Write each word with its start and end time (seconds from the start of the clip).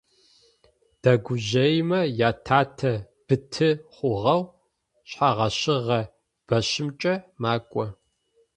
Дэгужъыемэ 1.01 2.01
ятатэ 2.29 2.93
быты 3.25 3.69
хъугъэу 3.95 4.41
шъхьэгъэщыгъэ 5.09 5.99
бэщымкӏэ 6.47 7.13
макӏо. 7.41 7.85